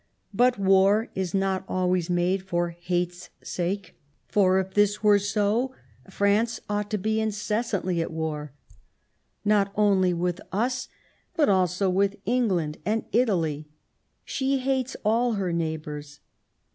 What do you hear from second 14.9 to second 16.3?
all her neighbours.